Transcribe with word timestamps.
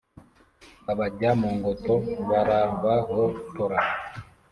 Babajya 0.85 1.29
mu 1.39 1.49
ngoto 1.57 1.95
barabahotora 2.29 3.77